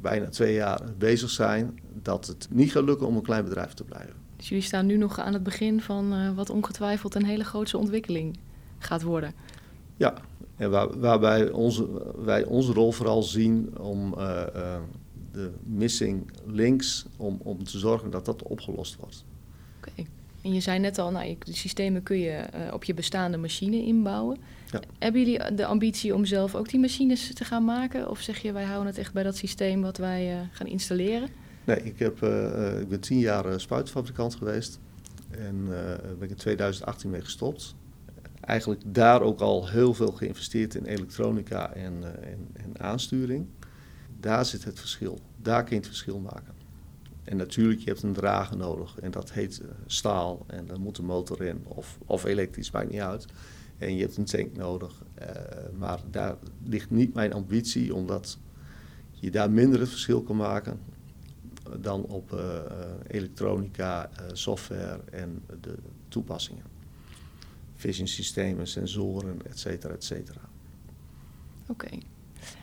bijna 0.00 0.28
twee 0.28 0.54
jaar 0.54 0.82
bezig 0.98 1.30
zijn 1.30 1.80
dat 2.02 2.26
het 2.26 2.48
niet 2.50 2.72
gaat 2.72 2.84
lukken 2.84 3.06
om 3.06 3.16
een 3.16 3.22
klein 3.22 3.44
bedrijf 3.44 3.74
te 3.74 3.84
blijven. 3.84 4.14
Dus 4.36 4.48
jullie 4.48 4.64
staan 4.64 4.86
nu 4.86 4.96
nog 4.96 5.18
aan 5.18 5.32
het 5.32 5.42
begin 5.42 5.80
van 5.80 6.14
uh, 6.14 6.30
wat 6.34 6.50
ongetwijfeld 6.50 7.14
een 7.14 7.24
hele 7.24 7.44
grootse 7.44 7.78
ontwikkeling 7.78 8.38
gaat 8.80 9.02
worden. 9.02 9.34
Ja, 9.96 10.14
en 10.56 10.70
waar, 10.70 11.00
waarbij 11.00 11.50
onze, 11.50 11.88
wij 12.24 12.44
onze 12.44 12.72
rol 12.72 12.92
vooral 12.92 13.22
zien 13.22 13.78
om 13.78 14.14
uh, 14.18 14.42
uh, 14.56 14.76
de 15.32 15.50
missing 15.64 16.30
links, 16.46 17.06
om, 17.16 17.40
om 17.42 17.64
te 17.64 17.78
zorgen 17.78 18.10
dat 18.10 18.24
dat 18.24 18.42
opgelost 18.42 18.96
wordt. 18.96 19.24
Oké. 19.78 19.90
Okay. 19.90 20.06
En 20.42 20.52
je 20.52 20.60
zei 20.60 20.78
net 20.78 20.98
al, 20.98 21.10
nou, 21.10 21.36
de 21.38 21.54
systemen 21.54 22.02
kun 22.02 22.18
je 22.18 22.44
op 22.72 22.84
je 22.84 22.94
bestaande 22.94 23.36
machine 23.36 23.84
inbouwen. 23.84 24.38
Ja. 24.70 24.80
Hebben 24.98 25.20
jullie 25.20 25.54
de 25.54 25.66
ambitie 25.66 26.14
om 26.14 26.24
zelf 26.24 26.54
ook 26.54 26.68
die 26.68 26.80
machines 26.80 27.34
te 27.34 27.44
gaan 27.44 27.64
maken? 27.64 28.10
Of 28.10 28.20
zeg 28.20 28.38
je, 28.38 28.52
wij 28.52 28.64
houden 28.64 28.86
het 28.86 28.98
echt 28.98 29.12
bij 29.12 29.22
dat 29.22 29.36
systeem 29.36 29.82
wat 29.82 29.96
wij 29.96 30.48
gaan 30.52 30.66
installeren? 30.66 31.28
Nee, 31.64 31.82
ik, 31.82 31.98
heb, 31.98 32.22
ik 32.80 32.88
ben 32.88 33.00
tien 33.00 33.18
jaar 33.18 33.60
spuitfabrikant 33.60 34.34
geweest. 34.34 34.78
En 35.30 35.56
uh, 35.62 35.70
ben 36.18 36.22
ik 36.22 36.30
in 36.30 36.36
2018 36.36 37.10
mee 37.10 37.20
gestopt. 37.20 37.74
Eigenlijk 38.50 38.82
daar 38.86 39.22
ook 39.22 39.40
al 39.40 39.68
heel 39.68 39.94
veel 39.94 40.12
geïnvesteerd 40.12 40.74
in 40.74 40.84
elektronica 40.84 41.72
en, 41.72 41.94
uh, 42.00 42.06
en, 42.06 42.48
en, 42.52 42.80
aansturing. 42.80 43.46
Daar 44.20 44.44
zit 44.44 44.64
het 44.64 44.78
verschil. 44.78 45.20
Daar 45.36 45.62
kun 45.62 45.70
je 45.70 45.76
het 45.76 45.86
verschil 45.86 46.18
maken. 46.18 46.54
En 47.24 47.36
natuurlijk, 47.36 47.80
je 47.80 47.88
hebt 47.88 48.02
een 48.02 48.12
drager 48.12 48.56
nodig. 48.56 48.98
En 48.98 49.10
dat 49.10 49.32
heet 49.32 49.62
staal. 49.86 50.44
En 50.46 50.66
dan 50.66 50.80
moet 50.80 50.98
een 50.98 51.04
motor 51.04 51.42
in. 51.42 51.64
Of, 51.64 51.98
of 52.06 52.24
elektrisch, 52.24 52.70
maakt 52.70 52.90
niet 52.90 53.00
uit. 53.00 53.26
En 53.78 53.94
je 53.94 54.02
hebt 54.02 54.16
een 54.16 54.24
tank 54.24 54.56
nodig. 54.56 55.02
maar 55.78 56.00
daar 56.10 56.36
ligt 56.64 56.90
niet 56.90 57.14
mijn 57.14 57.32
ambitie, 57.32 57.94
omdat 57.94 58.38
je 59.10 59.30
daar 59.30 59.50
minder 59.50 59.80
het 59.80 59.88
verschil 59.88 60.22
kan 60.22 60.36
maken 60.36 60.80
dan 61.78 62.04
op 62.04 62.40
elektronica, 63.06 64.10
software 64.32 65.00
en 65.10 65.42
de 65.60 65.74
toepassingen. 66.08 66.79
Vision 67.80 68.06
systemen, 68.06 68.66
sensoren, 68.66 69.40
et 69.46 69.58
cetera, 69.58 69.94
et 69.94 70.04
cetera. 70.04 70.40
Oké. 71.66 71.84
Okay. 71.86 72.02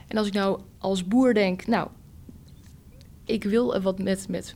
En 0.07 0.17
als 0.17 0.27
ik 0.27 0.33
nou 0.33 0.61
als 0.77 1.07
boer 1.07 1.33
denk, 1.33 1.67
nou, 1.67 1.89
ik 3.23 3.43
wil 3.43 3.81
wat 3.81 3.99
met, 3.99 4.27
met 4.29 4.55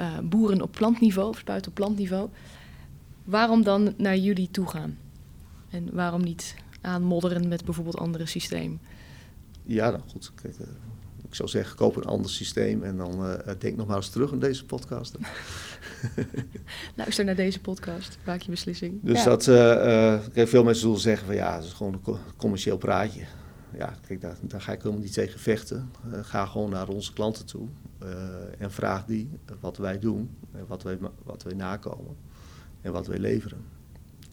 uh, 0.00 0.18
boeren 0.18 0.62
op 0.62 0.72
plantniveau, 0.72 1.28
of 1.28 1.38
spuiten 1.38 1.70
op 1.70 1.76
plantniveau, 1.76 2.28
waarom 3.24 3.62
dan 3.62 3.94
naar 3.96 4.16
jullie 4.16 4.50
toe 4.50 4.66
gaan? 4.66 4.98
En 5.70 5.88
waarom 5.92 6.22
niet 6.22 6.54
aanmodderen 6.80 7.48
met 7.48 7.64
bijvoorbeeld 7.64 7.96
andere 7.96 8.26
systemen? 8.26 8.80
Ja, 9.62 9.90
nou 9.90 10.02
goed. 10.08 10.32
Kijk, 10.34 10.56
ik 11.28 11.34
zou 11.34 11.48
zeggen, 11.48 11.76
koop 11.76 11.96
een 11.96 12.04
ander 12.04 12.30
systeem 12.30 12.82
en 12.82 12.96
dan 12.96 13.26
uh, 13.26 13.34
denk 13.58 13.76
nog 13.76 13.86
maar 13.86 13.96
eens 13.96 14.10
terug 14.10 14.32
aan 14.32 14.38
deze 14.38 14.64
podcast. 14.64 15.16
Luister 17.00 17.24
naar 17.24 17.34
deze 17.34 17.60
podcast, 17.60 18.18
maak 18.24 18.40
je 18.40 18.50
beslissing. 18.50 18.98
Dus 19.02 19.18
ja. 19.18 19.24
dat, 19.24 19.46
uh, 19.46 19.56
uh, 20.34 20.46
veel 20.46 20.64
mensen 20.64 20.82
zullen 20.82 20.98
zeggen 20.98 21.26
van 21.26 21.34
ja, 21.34 21.54
het 21.54 21.64
is 21.64 21.72
gewoon 21.72 22.00
een 22.04 22.16
commercieel 22.36 22.76
praatje. 22.76 23.24
Ja, 23.76 23.94
kijk, 24.06 24.20
daar, 24.20 24.36
daar 24.40 24.60
ga 24.60 24.72
ik 24.72 24.82
helemaal 24.82 25.02
niet 25.02 25.12
tegen 25.12 25.40
vechten. 25.40 25.90
ga 26.22 26.46
gewoon 26.46 26.70
naar 26.70 26.88
onze 26.88 27.12
klanten 27.12 27.46
toe 27.46 27.68
en 28.58 28.70
vraag 28.70 29.04
die 29.04 29.30
wat 29.60 29.76
wij 29.76 29.98
doen, 29.98 30.30
wat 30.66 30.82
wij, 30.82 30.98
wat 31.22 31.42
wij 31.42 31.54
nakomen 31.54 32.16
en 32.80 32.92
wat 32.92 33.06
wij 33.06 33.18
leveren. 33.18 33.64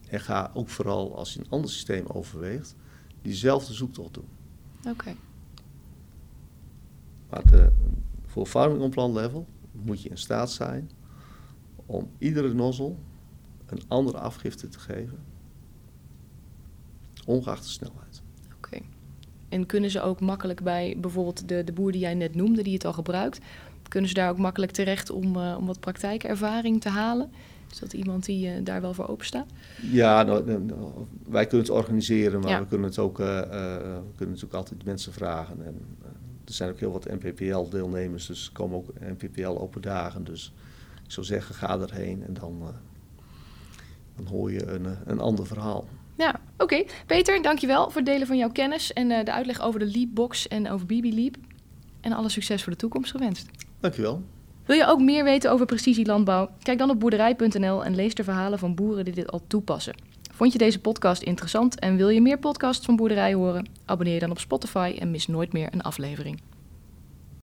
En 0.08 0.20
ga 0.20 0.50
ook 0.54 0.68
vooral 0.68 1.16
als 1.16 1.32
je 1.32 1.40
een 1.40 1.50
ander 1.50 1.70
systeem 1.70 2.06
overweegt, 2.06 2.74
diezelfde 3.22 3.74
zoektocht 3.74 4.14
doen. 4.14 4.28
Oké. 4.78 4.88
Okay. 4.90 5.16
Maar 7.30 7.46
de, 7.46 7.70
voor 8.26 8.46
farming 8.46 8.82
on 8.82 8.90
plant 8.90 9.14
level 9.14 9.46
moet 9.72 10.02
je 10.02 10.08
in 10.08 10.18
staat 10.18 10.50
zijn 10.50 10.90
om 11.88 12.10
iedere 12.18 12.54
nozzel 12.54 12.98
een 13.66 13.82
andere 13.88 14.18
afgifte 14.18 14.68
te 14.68 14.78
geven, 14.78 15.18
ongeacht 17.26 17.62
de 17.62 17.68
snelheid. 17.68 18.22
Oké. 18.56 18.56
Okay. 18.56 18.82
En 19.48 19.66
kunnen 19.66 19.90
ze 19.90 20.02
ook 20.02 20.20
makkelijk 20.20 20.62
bij 20.62 20.96
bijvoorbeeld 21.00 21.48
de, 21.48 21.64
de 21.64 21.72
boer 21.72 21.92
die 21.92 22.00
jij 22.00 22.14
net 22.14 22.34
noemde, 22.34 22.62
die 22.62 22.74
het 22.74 22.84
al 22.84 22.92
gebruikt, 22.92 23.40
kunnen 23.88 24.08
ze 24.08 24.14
daar 24.14 24.30
ook 24.30 24.38
makkelijk 24.38 24.72
terecht 24.72 25.10
om, 25.10 25.36
uh, 25.36 25.56
om 25.58 25.66
wat 25.66 25.80
praktijkervaring 25.80 26.80
te 26.80 26.88
halen? 26.88 27.30
Is 27.70 27.78
dat 27.78 27.92
iemand 27.92 28.24
die 28.24 28.46
uh, 28.46 28.52
daar 28.64 28.80
wel 28.80 28.94
voor 28.94 29.08
open 29.08 29.26
staat? 29.26 29.46
Ja, 29.90 30.22
nou, 30.22 30.60
nou, 30.60 30.92
wij 31.28 31.46
kunnen 31.46 31.66
het 31.66 31.76
organiseren, 31.76 32.40
maar 32.40 32.50
ja. 32.50 32.60
we 32.60 32.66
kunnen 32.66 32.88
het 32.88 32.98
ook 32.98 33.20
uh, 33.20 33.26
we 33.26 34.12
kunnen 34.16 34.34
natuurlijk 34.34 34.54
altijd 34.54 34.84
mensen 34.84 35.12
vragen. 35.12 35.66
En, 35.66 35.74
er 36.44 36.54
zijn 36.54 36.70
ook 36.70 36.78
heel 36.78 36.92
wat 36.92 37.04
NPPL-deelnemers, 37.04 38.26
dus 38.26 38.46
er 38.46 38.52
komen 38.52 38.76
ook 38.76 38.92
NPPL-open 39.00 39.82
dagen. 39.82 40.24
Dus 40.24 40.52
ik 41.08 41.14
zou 41.14 41.26
zeggen, 41.26 41.54
ga 41.54 41.78
erheen 41.78 42.24
en 42.26 42.34
dan, 42.34 42.58
uh, 42.62 42.68
dan 44.16 44.26
hoor 44.26 44.52
je 44.52 44.66
een, 44.66 44.86
een 45.06 45.20
ander 45.20 45.46
verhaal. 45.46 45.88
Ja, 46.16 46.40
oké. 46.56 46.84
Peter, 47.06 47.42
dankjewel 47.42 47.84
voor 47.84 48.00
het 48.00 48.06
delen 48.06 48.26
van 48.26 48.36
jouw 48.36 48.50
kennis 48.50 48.92
en 48.92 49.10
uh, 49.10 49.24
de 49.24 49.32
uitleg 49.32 49.60
over 49.60 49.80
de 49.80 49.86
Leapbox 49.86 50.48
en 50.48 50.70
over 50.70 50.86
BB 50.86 51.12
Leap. 51.12 51.36
En 52.00 52.12
alle 52.12 52.28
succes 52.28 52.62
voor 52.62 52.72
de 52.72 52.78
toekomst 52.78 53.10
gewenst. 53.10 53.46
Dankjewel. 53.80 54.22
Wil 54.64 54.76
je 54.76 54.86
ook 54.86 55.00
meer 55.00 55.24
weten 55.24 55.50
over 55.50 55.66
precisielandbouw? 55.66 56.50
Kijk 56.62 56.78
dan 56.78 56.90
op 56.90 57.00
boerderij.nl 57.00 57.84
en 57.84 57.94
lees 57.94 58.14
de 58.14 58.24
verhalen 58.24 58.58
van 58.58 58.74
boeren 58.74 59.04
die 59.04 59.14
dit 59.14 59.30
al 59.30 59.42
toepassen. 59.46 59.94
Vond 60.32 60.52
je 60.52 60.58
deze 60.58 60.80
podcast 60.80 61.22
interessant 61.22 61.78
en 61.78 61.96
wil 61.96 62.08
je 62.08 62.20
meer 62.20 62.38
podcasts 62.38 62.84
van 62.84 62.96
Boerderij 62.96 63.34
horen? 63.34 63.68
Abonneer 63.84 64.14
je 64.14 64.20
dan 64.20 64.30
op 64.30 64.38
Spotify 64.38 64.96
en 64.98 65.10
mis 65.10 65.26
nooit 65.26 65.52
meer 65.52 65.68
een 65.72 65.82
aflevering. 65.82 66.40